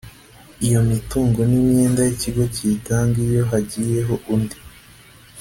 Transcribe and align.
iyo 0.65 0.79
mitungo 0.91 1.39
n 1.49 1.51
imyenda 1.61 2.01
y 2.07 2.11
ikigo 2.15 2.43
kiyitanga 2.53 3.15
iyo 3.27 3.43
hagiyeho 3.51 4.13
undi 4.33 4.57